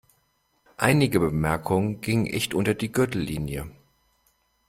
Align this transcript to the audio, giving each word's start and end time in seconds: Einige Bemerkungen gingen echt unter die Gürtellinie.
Einige 0.77 1.19
Bemerkungen 1.19 2.01
gingen 2.01 2.25
echt 2.25 2.55
unter 2.55 2.73
die 2.73 2.91
Gürtellinie. 2.91 3.69